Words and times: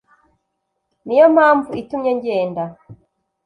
ni 1.05 1.15
yo 1.19 1.25
mpamvu 1.35 1.69
itumye 1.81 2.11
ngeda 2.17 2.63